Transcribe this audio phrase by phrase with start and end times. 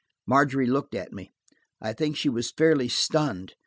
[0.25, 1.31] Margery looked at me.
[1.79, 3.53] I think she was fairly stunned.